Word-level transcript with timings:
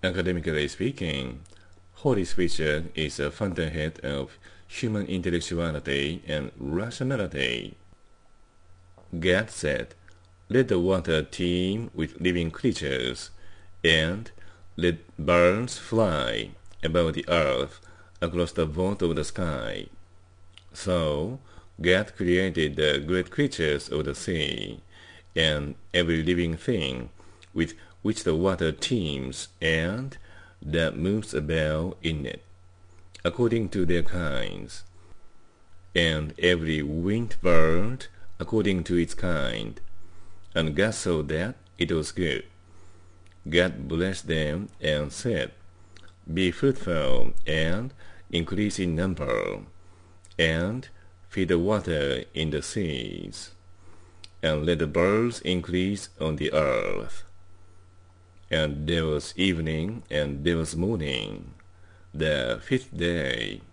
Academically 0.00 0.68
speaking, 0.68 1.40
Holy 1.94 2.24
Scripture 2.24 2.84
is 2.94 3.18
a 3.18 3.32
fountainhead 3.32 3.98
of 4.04 4.38
human 4.68 5.06
intellectuality 5.06 6.22
and 6.28 6.52
rationality. 6.56 7.74
God 9.18 9.50
said, 9.50 9.96
Let 10.48 10.68
the 10.68 10.78
water 10.78 11.24
teem 11.24 11.90
with 11.94 12.20
living 12.20 12.52
creatures, 12.52 13.30
and 13.82 14.30
let 14.76 14.98
birds 15.18 15.78
fly 15.78 16.50
above 16.84 17.14
the 17.14 17.28
earth 17.28 17.80
across 18.20 18.52
the 18.52 18.66
vault 18.66 19.02
of 19.02 19.16
the 19.16 19.24
sky. 19.24 19.86
So 20.72 21.40
God 21.80 22.14
created 22.14 22.76
the 22.76 23.02
great 23.04 23.32
creatures 23.32 23.88
of 23.88 24.04
the 24.04 24.14
sea, 24.14 24.80
and 25.34 25.74
every 25.92 26.22
living 26.22 26.56
thing 26.56 27.10
with 27.58 27.74
which 28.02 28.22
the 28.22 28.36
water 28.36 28.70
teems 28.70 29.48
and 29.60 30.16
that 30.62 30.96
moves 30.96 31.34
about 31.34 31.98
in 32.04 32.24
it, 32.24 32.44
according 33.24 33.68
to 33.68 33.84
their 33.84 34.04
kinds, 34.04 34.84
and 35.92 36.32
every 36.38 36.80
winged 36.82 37.34
bird 37.42 38.06
according 38.38 38.84
to 38.84 38.94
its 38.96 39.12
kind. 39.12 39.80
And 40.54 40.76
God 40.76 40.94
saw 40.94 41.24
that 41.24 41.56
it 41.78 41.90
was 41.90 42.12
good. 42.12 42.44
God 43.48 43.88
blessed 43.88 44.28
them 44.28 44.68
and 44.80 45.12
said, 45.12 45.50
Be 46.32 46.52
fruitful 46.52 47.32
and 47.44 47.92
increase 48.30 48.78
in 48.78 48.94
number, 48.94 49.62
and 50.38 50.88
feed 51.28 51.48
the 51.48 51.58
water 51.58 52.22
in 52.34 52.50
the 52.50 52.62
seas, 52.62 53.50
and 54.44 54.64
let 54.64 54.78
the 54.78 54.86
birds 54.86 55.40
increase 55.40 56.10
on 56.20 56.36
the 56.36 56.52
earth. 56.52 57.24
And 58.50 58.86
there 58.88 59.04
was 59.04 59.34
evening, 59.36 60.02
and 60.10 60.44
there 60.44 60.56
was 60.56 60.74
morning, 60.76 61.54
the 62.14 62.60
fifth 62.62 62.96
day. 62.96 63.60